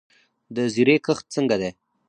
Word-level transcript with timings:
د 0.55 0.57
زیرې 0.73 0.95
کښت 1.05 1.25
څنګه 1.35 1.55
دی؟ 1.61 1.69